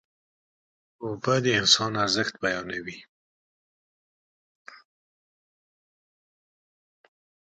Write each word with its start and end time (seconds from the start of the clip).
اوبه 1.03 1.35
د 1.43 1.45
انسان 1.61 1.91
ارزښت 2.03 2.33
بیانوي. 2.43 2.97